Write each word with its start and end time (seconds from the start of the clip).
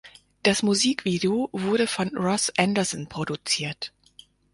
Das 0.41 0.63
Musikvideo 0.63 1.49
wurde 1.51 1.85
von 1.85 2.07
Ross 2.17 2.51
Anderson 2.57 3.05
produziert. 3.07 3.93